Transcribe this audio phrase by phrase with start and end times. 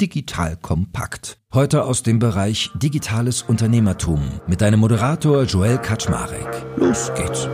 [0.00, 1.38] Digital Kompakt.
[1.54, 6.66] Heute aus dem Bereich Digitales Unternehmertum mit deinem Moderator Joel Kaczmarek.
[6.76, 7.48] Los geht's.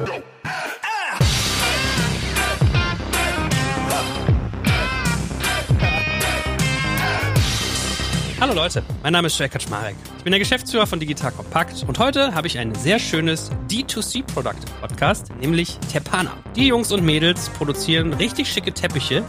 [8.40, 9.94] Hallo Leute, mein Name ist Joel Kaczmarek.
[10.18, 14.64] Ich bin der Geschäftsführer von Digital Kompakt und heute habe ich ein sehr schönes D2C-Produkt
[14.68, 16.32] im Podcast, nämlich Tepana.
[16.56, 19.22] Die Jungs und Mädels produzieren richtig schicke Teppiche,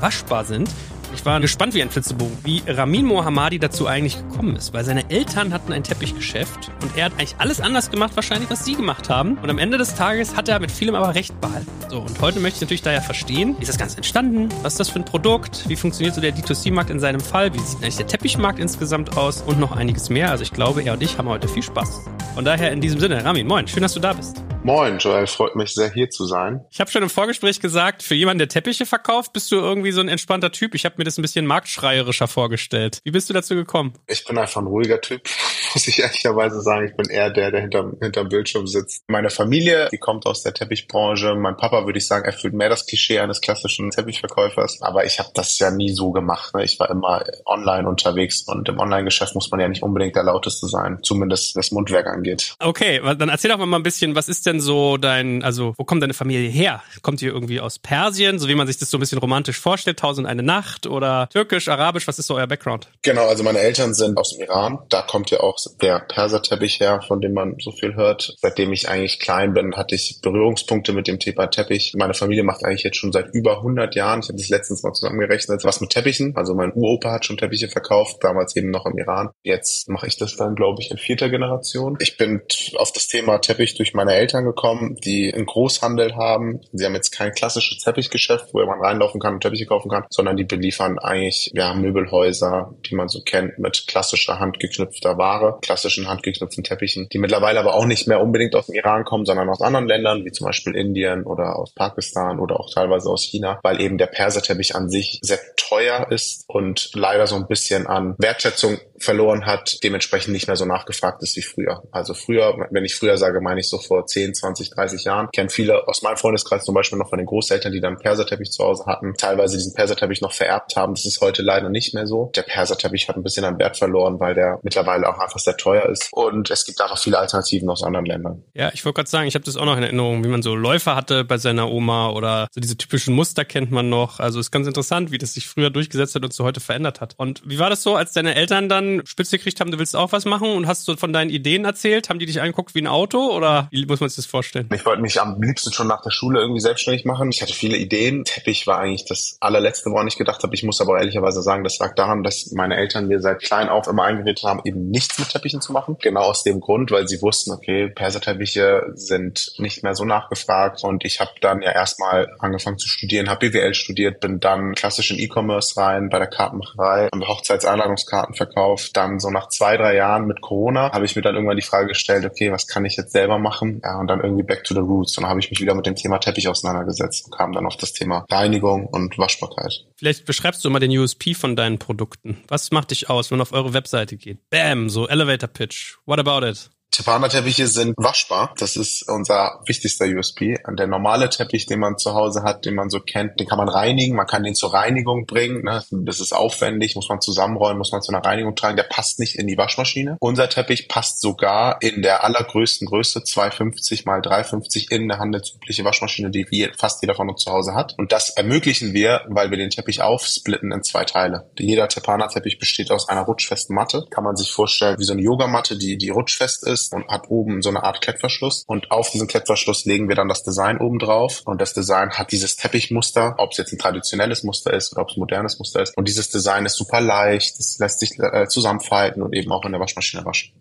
[0.00, 0.70] waschbar sind
[1.14, 5.08] ich war gespannt wie ein Flitzebogen, wie Ramin Mohammadi dazu eigentlich gekommen ist, weil seine
[5.10, 9.08] Eltern hatten ein Teppichgeschäft und er hat eigentlich alles anders gemacht, wahrscheinlich, was sie gemacht
[9.08, 9.38] haben.
[9.38, 11.70] Und am Ende des Tages hat er mit vielem aber recht behalten.
[11.88, 14.48] So, und heute möchte ich natürlich daher verstehen, wie ist das Ganze entstanden?
[14.62, 15.68] Was ist das für ein Produkt?
[15.68, 17.54] Wie funktioniert so der D2C-Markt in seinem Fall?
[17.54, 19.42] Wie sieht eigentlich der Teppichmarkt insgesamt aus?
[19.42, 20.30] Und noch einiges mehr.
[20.30, 22.02] Also ich glaube, er und ich haben heute viel Spaß.
[22.34, 24.42] Von daher in diesem Sinne, Ramin, moin, schön, dass du da bist.
[24.66, 26.64] Moin, Joel, freut mich sehr hier zu sein.
[26.70, 30.00] Ich habe schon im Vorgespräch gesagt, für jemanden, der Teppiche verkauft, bist du irgendwie so
[30.00, 30.74] ein entspannter Typ.
[30.74, 32.98] Ich habe mir das ein bisschen marktschreierischer vorgestellt.
[33.04, 33.92] Wie bist du dazu gekommen?
[34.06, 35.28] Ich bin einfach ein ruhiger Typ,
[35.74, 36.86] muss ich ehrlicherweise sagen.
[36.86, 39.02] Ich bin eher der, der hinterm, hinterm Bildschirm sitzt.
[39.08, 41.34] Meine Familie, die kommt aus der Teppichbranche.
[41.34, 44.82] Mein Papa, würde ich sagen, erfüllt mehr das Klischee eines klassischen Teppichverkäufers.
[44.82, 46.54] Aber ich habe das ja nie so gemacht.
[46.54, 46.64] Ne?
[46.64, 50.68] Ich war immer online unterwegs und im Online-Geschäft muss man ja nicht unbedingt der Lauteste
[50.68, 52.54] sein, zumindest was Mundwerk angeht.
[52.60, 56.02] Okay, dann erzähl doch mal ein bisschen, was ist denn so dein, also wo kommt
[56.02, 56.82] deine Familie her?
[57.02, 59.98] Kommt ihr irgendwie aus Persien, so wie man sich das so ein bisschen romantisch vorstellt,
[59.98, 62.88] Tausend eine Nacht oder türkisch, arabisch, was ist so euer Background?
[63.02, 64.78] Genau, also meine Eltern sind aus dem Iran.
[64.88, 68.34] Da kommt ja auch der Perserteppich her, von dem man so viel hört.
[68.40, 71.94] Seitdem ich eigentlich klein bin, hatte ich Berührungspunkte mit dem Thema Teppich.
[71.96, 74.92] Meine Familie macht eigentlich jetzt schon seit über 100 Jahren, ich habe das letztens mal
[74.92, 76.36] zusammengerechnet, was mit Teppichen.
[76.36, 79.30] Also mein Uropa hat schon Teppiche verkauft, damals eben noch im Iran.
[79.42, 81.96] Jetzt mache ich das dann, glaube ich, in vierter Generation.
[82.00, 82.42] Ich bin
[82.76, 86.60] auf das Thema Teppich durch meine Eltern gekommen die einen Großhandel haben.
[86.72, 90.36] Sie haben jetzt kein klassisches Teppichgeschäft, wo man reinlaufen kann und Teppiche kaufen kann, sondern
[90.36, 96.64] die beliefern eigentlich ja Möbelhäuser, die man so kennt, mit klassischer handgeknüpfter Ware, klassischen handgeknüpften
[96.64, 99.86] Teppichen, die mittlerweile aber auch nicht mehr unbedingt aus dem Iran kommen, sondern aus anderen
[99.86, 103.98] Ländern, wie zum Beispiel Indien oder aus Pakistan oder auch teilweise aus China, weil eben
[103.98, 109.46] der Perserteppich an sich sehr teuer ist und leider so ein bisschen an Wertschätzung verloren
[109.46, 111.82] hat, dementsprechend nicht mehr so nachgefragt ist wie früher.
[111.90, 115.48] Also früher, wenn ich früher sage, meine ich so vor 10, 20, 30 Jahren, kennen
[115.48, 118.84] viele aus meinem Freundeskreis zum Beispiel noch von den Großeltern, die dann Perserteppich zu Hause
[118.86, 120.94] hatten, teilweise diesen Perserteppich noch vererbt haben.
[120.94, 122.30] Das ist heute leider nicht mehr so.
[122.34, 125.88] Der Perserteppich hat ein bisschen an Wert verloren, weil der mittlerweile auch einfach sehr teuer
[125.88, 126.08] ist.
[126.12, 128.44] Und es gibt einfach viele Alternativen aus anderen Ländern.
[128.54, 130.54] Ja, ich wollte gerade sagen, ich habe das auch noch in Erinnerung, wie man so
[130.54, 134.20] Läufer hatte bei seiner Oma oder so diese typischen Muster kennt man noch.
[134.20, 137.14] Also ist ganz interessant, wie das sich früher durchgesetzt hat und so heute verändert hat.
[137.16, 140.12] Und wie war das so, als deine Eltern dann Spitze gekriegt haben, du willst auch
[140.12, 142.08] was machen und hast du von deinen Ideen erzählt?
[142.08, 144.68] Haben die dich angeguckt wie ein Auto oder wie muss man sich das vorstellen?
[144.74, 147.30] Ich wollte mich am liebsten schon nach der Schule irgendwie selbstständig machen.
[147.30, 148.24] Ich hatte viele Ideen.
[148.24, 150.54] Teppich war eigentlich das allerletzte, woran ich gedacht habe.
[150.54, 153.86] Ich muss aber ehrlicherweise sagen, das lag daran, dass meine Eltern mir seit klein auf
[153.86, 155.96] immer eingeredet haben, eben nichts mit Teppichen zu machen.
[156.00, 160.82] Genau aus dem Grund, weil sie wussten, okay, Perserteppiche sind nicht mehr so nachgefragt.
[160.84, 165.10] Und ich habe dann ja erstmal angefangen zu studieren, habe BWL studiert, bin dann klassisch
[165.10, 168.73] in E-Commerce rein, bei der Kartenmacherei, haben Hochzeitseinladungskarten verkauft.
[168.92, 171.88] Dann so nach zwei, drei Jahren mit Corona habe ich mir dann irgendwann die Frage
[171.88, 173.80] gestellt, okay, was kann ich jetzt selber machen?
[173.82, 175.16] Ja, und dann irgendwie back to the roots.
[175.16, 177.76] Und dann habe ich mich wieder mit dem Thema Teppich auseinandergesetzt und kam dann auf
[177.76, 179.84] das Thema Reinigung und Waschbarkeit.
[179.96, 182.42] Vielleicht beschreibst du mal den USP von deinen Produkten.
[182.48, 184.38] Was macht dich aus, wenn man auf eure Webseite geht?
[184.50, 185.96] Bam, so Elevator Pitch.
[186.06, 186.70] What about it?
[186.94, 188.54] Tepana-Teppiche sind waschbar.
[188.56, 190.60] Das ist unser wichtigster USP.
[190.78, 193.68] Der normale Teppich, den man zu Hause hat, den man so kennt, den kann man
[193.68, 194.14] reinigen.
[194.14, 195.64] Man kann den zur Reinigung bringen.
[195.64, 195.82] Ne?
[195.90, 198.76] Das ist aufwendig, muss man zusammenräumen, muss man zu einer Reinigung tragen.
[198.76, 200.18] Der passt nicht in die Waschmaschine.
[200.20, 206.30] Unser Teppich passt sogar in der allergrößten Größe, 250 mal 350 in eine handelsübliche Waschmaschine,
[206.30, 207.94] die fast jeder von uns zu Hause hat.
[207.98, 211.50] Und das ermöglichen wir, weil wir den Teppich aufsplitten in zwei Teile.
[211.58, 214.06] Jeder Tepana-Teppich besteht aus einer rutschfesten Matte.
[214.10, 217.30] Kann man sich vorstellen wie so eine Yogamatte, die, die rutschfest ist ist und hat
[217.30, 218.64] oben so eine Art Klettverschluss.
[218.66, 221.42] Und auf diesen Klettverschluss legen wir dann das Design oben drauf.
[221.44, 225.10] Und das Design hat dieses Teppichmuster, ob es jetzt ein traditionelles Muster ist oder ob
[225.10, 225.96] es ein modernes Muster ist.
[225.96, 229.72] Und dieses Design ist super leicht, es lässt sich äh, zusammenfalten und eben auch in
[229.72, 230.52] der Waschmaschine waschen.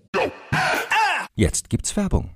[1.36, 2.36] Jetzt gibt's Werbung.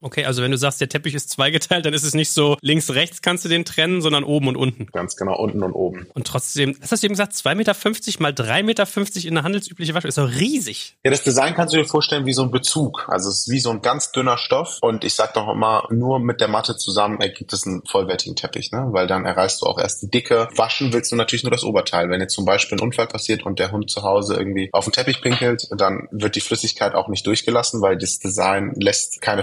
[0.00, 2.90] Okay, also wenn du sagst, der Teppich ist zweigeteilt, dann ist es nicht so links,
[2.90, 4.86] rechts kannst du den trennen, sondern oben und unten.
[4.92, 6.06] Ganz genau, unten und oben.
[6.14, 7.74] Und trotzdem, hast du eben gesagt, 2,50 Meter
[8.20, 10.96] mal 3,50 Meter in der handelsübliche Wasche, ist doch riesig.
[11.04, 13.06] Ja, das Design kannst du dir vorstellen wie so ein Bezug.
[13.08, 14.78] Also es ist wie so ein ganz dünner Stoff.
[14.80, 18.72] Und ich sag doch immer, nur mit der Matte zusammen ergibt es einen vollwertigen Teppich,
[18.72, 18.88] ne?
[18.90, 20.48] Weil dann erreichst du auch erst die Dicke.
[20.56, 22.10] Waschen willst du natürlich nur das Oberteil.
[22.10, 24.92] Wenn jetzt zum Beispiel ein Unfall passiert und der Hund zu Hause irgendwie auf den
[24.92, 29.42] Teppich pinkelt, dann wird die Flüssigkeit auch nicht durchgelassen, weil das Design lässt keine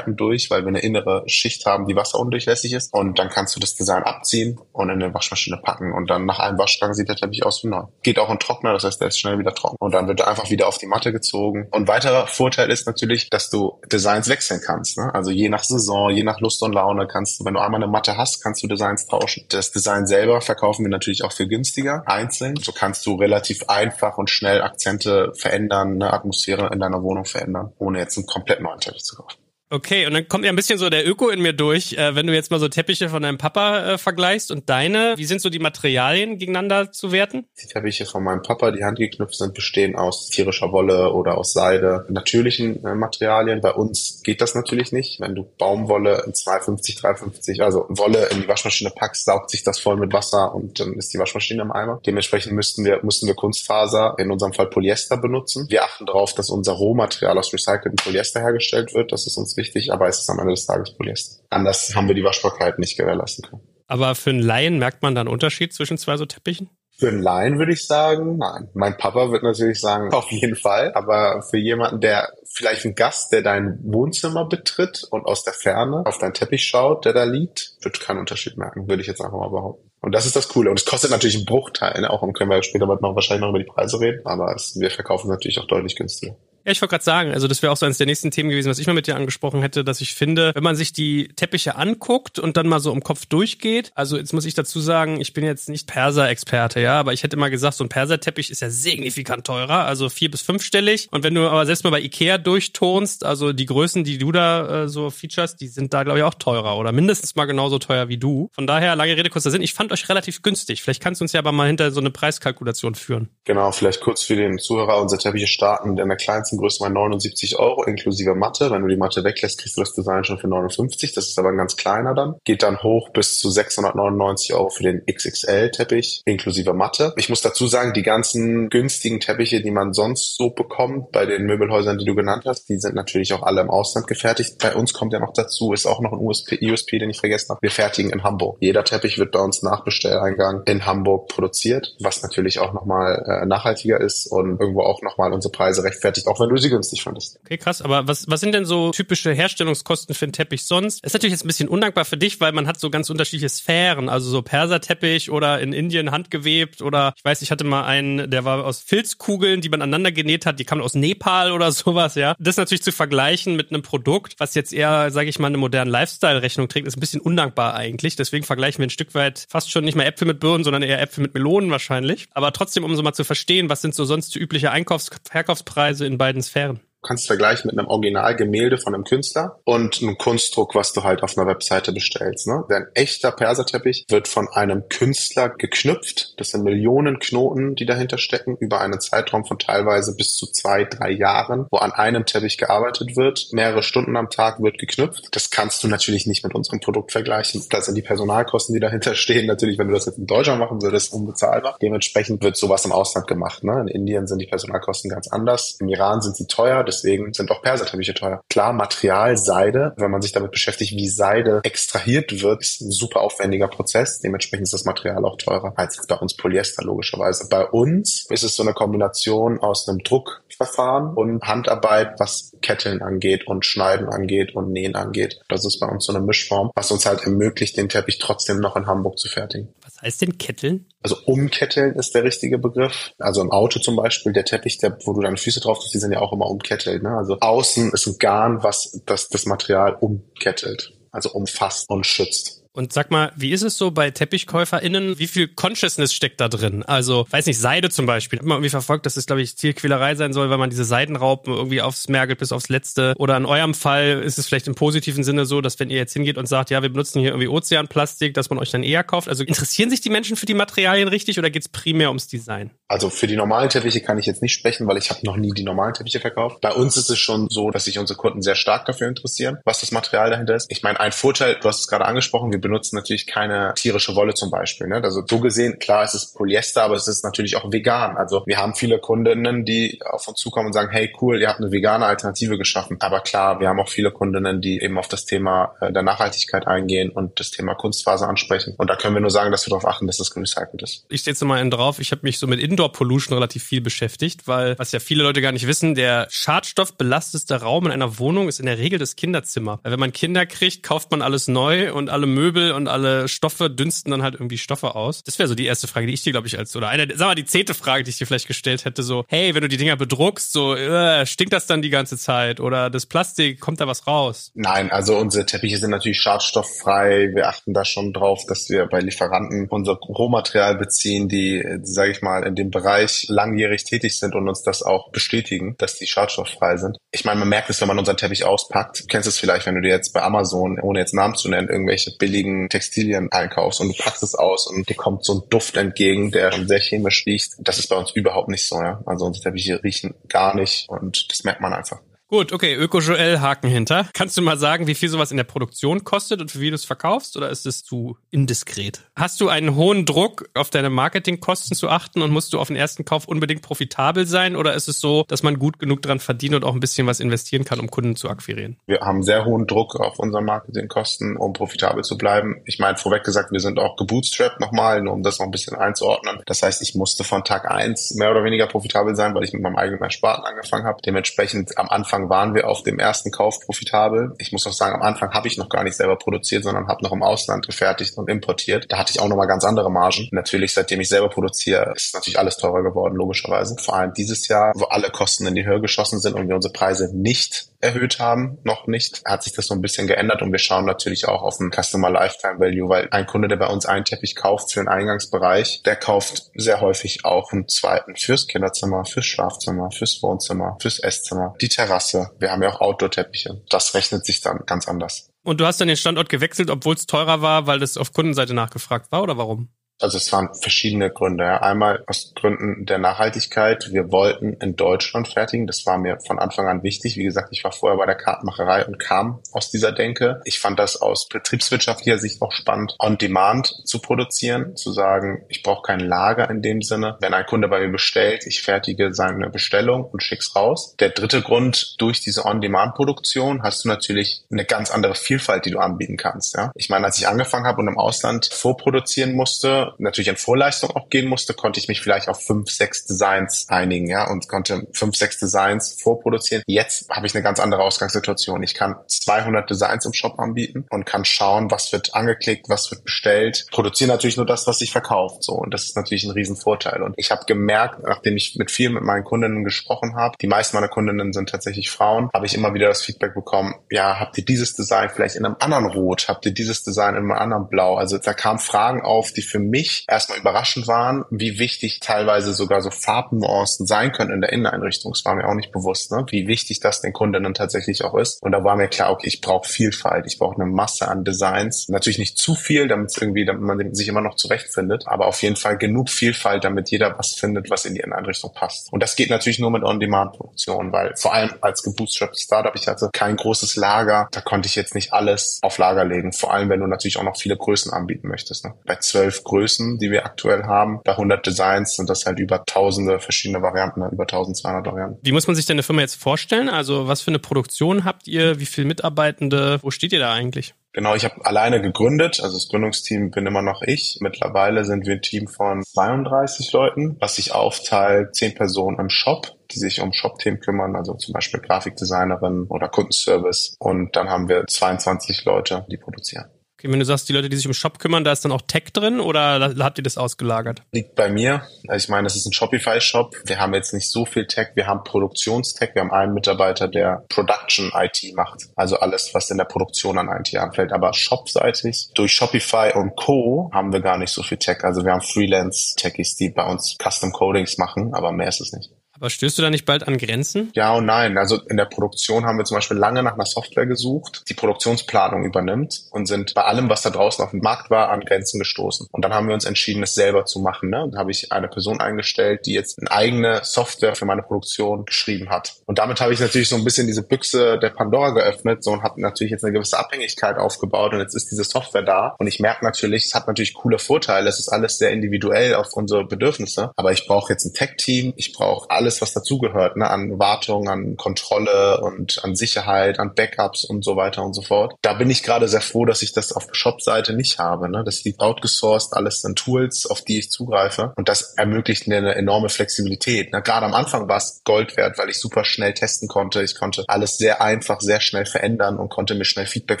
[0.04, 2.92] Flüssigkeiten durch, weil wir eine innere Schicht haben, die wasserundurchlässig ist.
[2.92, 5.92] Und dann kannst du das Design abziehen und in eine Waschmaschine packen.
[5.92, 7.84] Und dann nach einem Waschgang sieht der Teppich aus wie neu.
[8.02, 9.76] Geht auch in Trockner, das heißt, der ist schnell wieder trocken.
[9.78, 11.68] Und dann wird er einfach wieder auf die Matte gezogen.
[11.70, 14.98] Und weiterer Vorteil ist natürlich, dass du Designs wechseln kannst.
[14.98, 15.14] Ne?
[15.14, 17.90] Also je nach Saison, je nach Lust und Laune kannst du, wenn du einmal eine
[17.90, 19.44] Matte hast, kannst du Designs tauschen.
[19.48, 22.56] Das Design selber verkaufen wir natürlich auch für günstiger, einzeln.
[22.56, 27.72] So kannst du relativ einfach und schnell Akzente verändern, eine Atmosphäre in deiner Wohnung verändern,
[27.78, 29.43] ohne jetzt einen komplett neuen Teppich zu kaufen.
[29.74, 32.28] Okay, und dann kommt ja ein bisschen so der Öko in mir durch, äh, wenn
[32.28, 35.50] du jetzt mal so Teppiche von deinem Papa äh, vergleichst und deine, wie sind so
[35.50, 37.48] die Materialien gegeneinander zu werten?
[37.60, 42.06] Die Teppiche von meinem Papa, die handgeknüpft sind, bestehen aus tierischer Wolle oder aus Seide,
[42.08, 43.60] natürlichen äh, Materialien.
[43.62, 45.18] Bei uns geht das natürlich nicht.
[45.18, 49.80] Wenn du Baumwolle in 250, 350, also Wolle in die Waschmaschine packst, saugt sich das
[49.80, 52.00] voll mit Wasser und dann ist die Waschmaschine im Eimer.
[52.06, 55.66] Dementsprechend müssten wir, mussten wir Kunstfaser, in unserem Fall Polyester benutzen.
[55.68, 59.10] Wir achten darauf, dass unser Rohmaterial aus recyceltem Polyester hergestellt wird.
[59.10, 61.42] Das ist uns wichtig wichtig, aber es ist am Ende des Tages Polyester.
[61.50, 63.62] Anders haben wir die Waschbarkeit nicht gewährleisten können.
[63.86, 66.70] Aber für einen Laien merkt man da einen Unterschied zwischen zwei so Teppichen?
[66.96, 68.68] Für einen Laien würde ich sagen, nein.
[68.74, 70.92] Mein Papa wird natürlich sagen, auf jeden Fall.
[70.94, 76.04] Aber für jemanden, der vielleicht ein Gast, der dein Wohnzimmer betritt und aus der Ferne
[76.06, 79.38] auf deinen Teppich schaut, der da liegt, wird keinen Unterschied merken, würde ich jetzt einfach
[79.38, 79.90] mal behaupten.
[80.00, 80.70] Und das ist das Coole.
[80.70, 82.10] Und es kostet natürlich einen Bruchteil, ne?
[82.10, 84.90] auch und können wir später noch wahrscheinlich noch über die Preise reden, aber es, wir
[84.90, 86.36] verkaufen natürlich auch deutlich günstiger.
[86.64, 88.70] Ja, ich wollte gerade sagen, also das wäre auch so eines der nächsten Themen gewesen,
[88.70, 91.76] was ich mal mit dir angesprochen hätte, dass ich finde, wenn man sich die Teppiche
[91.76, 95.34] anguckt und dann mal so im Kopf durchgeht, also jetzt muss ich dazu sagen, ich
[95.34, 98.70] bin jetzt nicht Perser-Experte, ja, aber ich hätte mal gesagt, so ein Perser-Teppich ist ja
[98.70, 101.08] signifikant teurer, also vier- bis fünfstellig.
[101.10, 104.84] Und wenn du aber selbst mal bei Ikea durchtonst, also die Größen, die du da
[104.84, 108.08] äh, so features, die sind da, glaube ich, auch teurer oder mindestens mal genauso teuer
[108.08, 108.48] wie du.
[108.52, 110.82] Von daher, lange Rede, kurzer Sinn, ich fand euch relativ günstig.
[110.82, 113.28] Vielleicht kannst du uns ja aber mal hinter so eine Preiskalkulation führen.
[113.44, 117.58] Genau, vielleicht kurz für den Zuhörer, unsere Teppiche starten in der kleinsten Größe bei 79
[117.58, 118.70] Euro inklusive Matte.
[118.70, 121.14] Wenn du die Matte weglässt, kriegst du das Design schon für 59.
[121.14, 122.36] Das ist aber ein ganz kleiner dann.
[122.44, 127.12] Geht dann hoch bis zu 699 Euro für den XXL-Teppich inklusive Matte.
[127.16, 131.44] Ich muss dazu sagen, die ganzen günstigen Teppiche, die man sonst so bekommt bei den
[131.44, 134.58] Möbelhäusern, die du genannt hast, die sind natürlich auch alle im Ausland gefertigt.
[134.60, 137.50] Bei uns kommt ja noch dazu, ist auch noch ein USP, USP den ich vergessen
[137.50, 137.62] habe.
[137.62, 138.58] Wir fertigen in Hamburg.
[138.60, 143.46] Jeder Teppich wird bei uns nach Bestelleingang in Hamburg produziert, was natürlich auch nochmal äh,
[143.46, 147.38] nachhaltiger ist und irgendwo auch nochmal unsere Preise rechtfertigt, auch wenn du sie günstig fandest.
[147.44, 147.82] Okay, krass.
[147.82, 151.04] Aber was, was sind denn so typische Herstellungskosten für einen Teppich sonst?
[151.04, 154.08] Ist natürlich jetzt ein bisschen undankbar für dich, weil man hat so ganz unterschiedliche Sphären.
[154.08, 158.44] Also so Perserteppich oder in Indien handgewebt oder ich weiß, ich hatte mal einen, der
[158.44, 162.34] war aus Filzkugeln, die man aneinander genäht hat, die kamen aus Nepal oder sowas, ja.
[162.38, 165.90] Das natürlich zu vergleichen mit einem Produkt, was jetzt eher, sage ich mal, eine moderne
[165.90, 168.16] Lifestyle-Rechnung trägt, ist ein bisschen undankbar eigentlich.
[168.16, 171.00] Deswegen vergleichen wir ein Stück weit fast schon nicht mehr Äpfel mit Birnen, sondern eher
[171.00, 172.26] Äpfel mit Melonen wahrscheinlich.
[172.32, 176.18] Aber trotzdem, um so mal zu verstehen, was sind so sonst übliche Einkaufs-, Verkaufspreise in
[176.18, 176.80] beiden Sphären?
[177.04, 181.36] Kannst vergleichen mit einem Originalgemälde von einem Künstler und einem Kunstdruck, was du halt auf
[181.38, 182.46] einer Webseite bestellst.
[182.46, 182.64] Ne?
[182.68, 186.34] Ein echter Perserteppich wird von einem Künstler geknüpft.
[186.38, 190.84] Das sind Millionen Knoten, die dahinter stecken, über einen Zeitraum von teilweise bis zu zwei,
[190.84, 193.48] drei Jahren, wo an einem Teppich gearbeitet wird.
[193.52, 195.28] Mehrere Stunden am Tag wird geknüpft.
[195.32, 197.62] Das kannst du natürlich nicht mit unserem Produkt vergleichen.
[197.70, 199.46] Da sind die Personalkosten, die dahinter stehen.
[199.46, 201.76] Natürlich, wenn du das jetzt in Deutschland machen würdest, unbezahlbar.
[201.80, 203.62] Dementsprechend wird sowas im Ausland gemacht.
[203.64, 203.80] Ne?
[203.82, 205.76] In Indien sind die Personalkosten ganz anders.
[205.80, 208.40] Im Iran sind sie teuer, deswegen sind auch Perserteppiche teuer.
[208.48, 213.20] Klar, Material, Seide, wenn man sich damit beschäftigt, wie Seide extrahiert wird, ist ein super
[213.20, 214.20] aufwendiger Prozess.
[214.20, 217.48] Dementsprechend ist das Material auch teurer als bei uns Polyester logischerweise.
[217.48, 223.46] Bei uns ist es so eine Kombination aus einem Druckverfahren und Handarbeit, was Ketteln angeht
[223.46, 225.38] und Schneiden angeht und Nähen angeht.
[225.48, 228.74] Das ist bei uns so eine Mischform, was uns halt ermöglicht, den Teppich trotzdem noch
[228.74, 229.68] in Hamburg zu fertigen.
[229.82, 230.86] Was heißt denn Ketteln?
[231.02, 233.12] Also umketteln ist der richtige Begriff.
[233.18, 235.98] Also im Auto zum Beispiel, der Teppich, der, wo du deine Füße drauf tust, die
[235.98, 237.02] sind ja auch immer umkettelt.
[237.02, 237.10] Ne?
[237.10, 242.63] Also außen ist ein Garn, was das, das Material umkettelt, also umfasst und schützt.
[242.76, 245.20] Und sag mal, wie ist es so bei TeppichkäuferInnen?
[245.20, 246.82] Wie viel Consciousness steckt da drin?
[246.82, 248.40] Also, weiß nicht, Seide zum Beispiel.
[248.40, 251.54] Hat man irgendwie verfolgt, dass es, glaube ich, Zielquälerei sein soll, weil man diese Seidenraupen
[251.54, 253.14] irgendwie aufs Mergelt bis aufs Letzte.
[253.16, 256.14] Oder in eurem Fall ist es vielleicht im positiven Sinne so, dass wenn ihr jetzt
[256.14, 259.28] hingeht und sagt, ja, wir benutzen hier irgendwie Ozeanplastik, dass man euch dann eher kauft.
[259.28, 262.72] Also interessieren sich die Menschen für die Materialien richtig oder geht's primär ums Design?
[262.88, 265.52] Also für die normalen Teppiche kann ich jetzt nicht sprechen, weil ich habe noch nie
[265.52, 266.60] die normalen Teppiche verkauft.
[266.60, 269.78] Bei uns ist es schon so, dass sich unsere Kunden sehr stark dafür interessieren, was
[269.78, 270.66] das Material dahinter ist.
[270.70, 274.32] Ich meine, ein Vorteil, du hast es gerade angesprochen, wir benutzen natürlich keine tierische Wolle
[274.32, 274.88] zum Beispiel.
[274.88, 274.96] Ne?
[275.04, 278.16] Also so gesehen, klar, es ist Polyester, aber es ist natürlich auch vegan.
[278.16, 281.60] Also wir haben viele Kundinnen, die auf uns zukommen und sagen, hey cool, ihr habt
[281.60, 282.96] eine vegane Alternative geschaffen.
[283.00, 286.66] Aber klar, wir haben auch viele Kundinnen, die eben auf das Thema äh, der Nachhaltigkeit
[286.66, 288.74] eingehen und das Thema Kunstfaser ansprechen.
[288.78, 291.04] Und da können wir nur sagen, dass wir darauf achten, dass das gerecycelt ist.
[291.10, 291.98] Ich stehe jetzt mal drauf.
[291.98, 295.42] Ich habe mich so mit Indoor Pollution relativ viel beschäftigt, weil was ja viele Leute
[295.42, 299.80] gar nicht wissen, der schadstoffbelasteste Raum in einer Wohnung ist in der Regel das Kinderzimmer.
[299.82, 303.70] Weil wenn man Kinder kriegt, kauft man alles neu und alle Möbel und alle Stoffe
[303.70, 305.22] dünsten dann halt irgendwie Stoffe aus.
[305.22, 307.26] Das wäre so die erste Frage, die ich dir, glaube ich, als, oder eine, sag
[307.26, 309.76] mal, die zehnte Frage, die ich dir vielleicht gestellt hätte, so, hey, wenn du die
[309.76, 312.60] Dinger bedruckst, so, äh, stinkt das dann die ganze Zeit?
[312.60, 314.50] Oder das Plastik, kommt da was raus?
[314.54, 317.30] Nein, also unsere Teppiche sind natürlich schadstofffrei.
[317.34, 322.22] Wir achten da schon drauf, dass wir bei Lieferanten unser Rohmaterial beziehen, die, sage ich
[322.22, 326.76] mal, in dem Bereich langjährig tätig sind und uns das auch bestätigen, dass die schadstofffrei
[326.76, 326.96] sind.
[327.10, 329.00] Ich meine, man merkt es, wenn man unseren Teppich auspackt.
[329.00, 331.68] Du kennst es vielleicht, wenn du dir jetzt bei Amazon, ohne jetzt Namen zu nennen,
[331.68, 335.76] irgendwelche billigen Textilien einkaufst und du packst es aus und dir kommt so ein Duft
[335.76, 337.52] entgegen, der sehr chemisch riecht.
[337.58, 339.02] Das ist bei uns überhaupt nicht so, ja.
[339.06, 342.00] Also unsere Teppiche riechen gar nicht und das merkt man einfach.
[342.26, 344.08] Gut, okay, Öko-Joel, Haken hinter.
[344.14, 346.74] Kannst du mal sagen, wie viel sowas in der Produktion kostet und für wie du
[346.74, 349.02] es verkaufst oder ist es zu indiskret?
[349.14, 352.76] Hast du einen hohen Druck, auf deine Marketingkosten zu achten und musst du auf den
[352.76, 356.54] ersten Kauf unbedingt profitabel sein oder ist es so, dass man gut genug dran verdient
[356.54, 358.78] und auch ein bisschen was investieren kann, um Kunden zu akquirieren?
[358.86, 362.62] Wir haben sehr hohen Druck auf unseren Marketingkosten, um profitabel zu bleiben.
[362.64, 365.76] Ich meine, vorweg gesagt, wir sind auch gebootstrapped nochmal, nur um das noch ein bisschen
[365.76, 366.40] einzuordnen.
[366.46, 369.60] Das heißt, ich musste von Tag eins mehr oder weniger profitabel sein, weil ich mit
[369.60, 371.02] meinem eigenen Ersparten angefangen habe.
[371.04, 374.34] Dementsprechend am Anfang Anfang waren wir auf dem ersten Kauf profitabel.
[374.38, 377.02] Ich muss auch sagen, am Anfang habe ich noch gar nicht selber produziert, sondern habe
[377.02, 378.86] noch im Ausland gefertigt und importiert.
[378.88, 380.28] Da hatte ich auch nochmal ganz andere Margen.
[380.30, 383.76] Natürlich, seitdem ich selber produziere, ist natürlich alles teurer geworden, logischerweise.
[383.78, 386.72] Vor allem dieses Jahr, wo alle Kosten in die Höhe geschossen sind und wir unsere
[386.72, 390.58] Preise nicht erhöht haben, noch nicht, hat sich das so ein bisschen geändert und wir
[390.58, 394.04] schauen natürlich auch auf den Customer Lifetime Value, weil ein Kunde, der bei uns einen
[394.04, 399.26] Teppich kauft für einen Eingangsbereich, der kauft sehr häufig auch einen zweiten fürs Kinderzimmer, fürs
[399.26, 402.30] Schlafzimmer, fürs Wohnzimmer, fürs Esszimmer, die Terrasse.
[402.38, 403.62] Wir haben ja auch Outdoor-Teppiche.
[403.68, 405.30] Das rechnet sich dann ganz anders.
[405.42, 408.54] Und du hast dann den Standort gewechselt, obwohl es teurer war, weil das auf Kundenseite
[408.54, 409.68] nachgefragt war oder warum?
[410.00, 411.62] Also es waren verschiedene Gründe.
[411.62, 413.90] Einmal aus Gründen der Nachhaltigkeit.
[413.92, 415.66] Wir wollten in Deutschland fertigen.
[415.66, 417.16] Das war mir von Anfang an wichtig.
[417.16, 420.40] Wie gesagt, ich war vorher bei der Kartenmacherei und kam aus dieser Denke.
[420.44, 425.62] Ich fand das aus betriebswirtschaftlicher Sicht auch spannend, on demand zu produzieren, zu sagen, ich
[425.62, 427.16] brauche kein Lager in dem Sinne.
[427.20, 430.96] Wenn ein Kunde bei mir bestellt, ich fertige seine Bestellung und schick's raus.
[430.98, 435.78] Der dritte Grund, durch diese On-Demand-Produktion hast du natürlich eine ganz andere Vielfalt, die du
[435.78, 436.56] anbieten kannst.
[436.56, 436.72] Ja.
[436.74, 441.08] Ich meine, als ich angefangen habe und im Ausland vorproduzieren musste, natürlich in Vorleistung auch
[441.08, 445.16] gehen musste, konnte ich mich vielleicht auf fünf, sechs Designs einigen, ja, und konnte fünf,
[445.16, 446.62] sechs Designs vorproduzieren.
[446.66, 448.62] Jetzt habe ich eine ganz andere Ausgangssituation.
[448.62, 453.04] Ich kann 200 Designs im Shop anbieten und kann schauen, was wird angeklickt, was wird
[453.04, 453.66] bestellt.
[453.70, 455.54] Produziere natürlich nur das, was sich verkauft, so.
[455.54, 457.02] Und das ist natürlich ein Riesenvorteil.
[457.02, 460.76] Und ich habe gemerkt, nachdem ich mit vielen mit meinen Kundinnen gesprochen habe, die meisten
[460.76, 464.44] meiner Kundinnen sind tatsächlich Frauen, habe ich immer wieder das Feedback bekommen, ja, habt ihr
[464.44, 466.26] dieses Design vielleicht in einem anderen Rot?
[466.28, 467.96] Habt ihr dieses Design in einem anderen Blau?
[467.96, 472.54] Also da kamen Fragen auf, die für mich mich erstmal überraschend waren, wie wichtig teilweise
[472.54, 475.12] sogar so Farbnuancen sein können in der Inneneinrichtung.
[475.12, 476.24] Das war mir auch nicht bewusst, ne?
[476.28, 478.40] wie wichtig das den Kundinnen tatsächlich auch ist.
[478.40, 481.88] Und da war mir klar, okay, ich brauche Vielfalt, ich brauche eine Masse an Designs.
[481.88, 485.56] Natürlich nicht zu viel, damit irgendwie, damit man sich immer noch zurechtfindet, aber auf jeden
[485.56, 488.92] Fall genug Vielfalt, damit jeder was findet, was in die Inneneinrichtung passt.
[488.92, 493.10] Und das geht natürlich nur mit On-Demand-Produktion, weil vor allem als gebootstrapped Startup, ich hatte
[493.12, 496.32] kein großes Lager, da konnte ich jetzt nicht alles auf Lager legen.
[496.32, 498.64] Vor allem, wenn du natürlich auch noch viele Größen anbieten möchtest.
[498.64, 498.74] Ne?
[498.84, 499.63] Bei zwölf Größen,
[499.98, 504.10] die wir aktuell haben, bei 100 Designs sind das halt über tausende verschiedene Varianten, ne?
[504.12, 505.18] über 1200 Varianten.
[505.22, 506.68] Wie muss man sich denn eine Firma jetzt vorstellen?
[506.68, 508.60] Also was für eine Produktion habt ihr?
[508.60, 509.78] Wie viele Mitarbeitende?
[509.82, 510.74] Wo steht ihr da eigentlich?
[510.94, 514.18] Genau, ich habe alleine gegründet, also das Gründungsteam bin immer noch ich.
[514.20, 519.56] Mittlerweile sind wir ein Team von 32 Leuten, was sich aufteilt, 10 Personen im Shop,
[519.72, 523.74] die sich um Shop-Themen kümmern, also zum Beispiel Grafikdesignerin oder Kundenservice.
[523.80, 526.46] Und dann haben wir 22 Leute, die produzieren.
[526.84, 528.60] Okay, wenn du sagst, die Leute, die sich um Shop kümmern, da ist dann auch
[528.60, 530.82] Tech drin oder habt ihr das ausgelagert?
[530.92, 531.62] Liegt bei mir.
[531.88, 533.34] Also ich meine, das ist ein Shopify-Shop.
[533.46, 534.72] Wir haben jetzt nicht so viel Tech.
[534.74, 535.94] Wir haben Produktionstech.
[535.94, 538.66] Wir haben einen Mitarbeiter, der Production IT macht.
[538.76, 540.92] Also alles, was in der Produktion an IT anfällt.
[540.92, 543.70] Aber shopseitig, durch Shopify und Co.
[543.72, 544.84] haben wir gar nicht so viel Tech.
[544.84, 548.90] Also wir haben Freelance-Techies, die bei uns Custom Codings machen, aber mehr ist es nicht.
[549.24, 550.70] Aber stößt du da nicht bald an Grenzen?
[550.74, 551.38] Ja und nein.
[551.38, 555.46] Also in der Produktion haben wir zum Beispiel lange nach einer Software gesucht, die Produktionsplanung
[555.46, 559.06] übernimmt und sind bei allem, was da draußen auf dem Markt war, an Grenzen gestoßen.
[559.10, 560.90] Und dann haben wir uns entschieden, es selber zu machen.
[560.90, 561.04] Ne?
[561.04, 565.48] Und habe ich eine Person eingestellt, die jetzt eine eigene Software für meine Produktion geschrieben
[565.48, 565.72] hat.
[565.86, 569.02] Und damit habe ich natürlich so ein bisschen diese Büchse der Pandora geöffnet so und
[569.04, 571.14] habe natürlich jetzt eine gewisse Abhängigkeit aufgebaut.
[571.14, 572.34] Und jetzt ist diese Software da.
[572.38, 574.50] Und ich merke natürlich, es hat natürlich coole Vorteile.
[574.50, 576.92] Es ist alles sehr individuell auf unsere Bedürfnisse.
[576.96, 578.34] Aber ich brauche jetzt ein Tech-Team.
[578.36, 583.34] Ich brauche alles alles, was dazugehört, ne, an Wartung, an Kontrolle und an Sicherheit, an
[583.34, 584.94] Backups und so weiter und so fort.
[585.02, 587.88] Da bin ich gerade sehr froh, dass ich das auf Shop-Seite nicht habe.
[587.88, 588.02] Ne?
[588.04, 591.12] Das liegt outgesourced, alles sind Tools, auf die ich zugreife.
[591.16, 593.52] Und das ermöglicht mir eine enorme Flexibilität.
[593.52, 593.62] Ne?
[593.62, 596.62] Gerade am Anfang war es Gold wert, weil ich super schnell testen konnte.
[596.62, 600.00] Ich konnte alles sehr einfach, sehr schnell verändern und konnte mir schnell Feedback